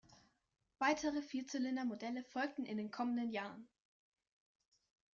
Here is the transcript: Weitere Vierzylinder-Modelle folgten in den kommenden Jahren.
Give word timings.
Weitere 0.79 1.21
Vierzylinder-Modelle 1.21 2.23
folgten 2.23 2.65
in 2.65 2.77
den 2.77 2.89
kommenden 2.89 3.29
Jahren. 3.29 3.67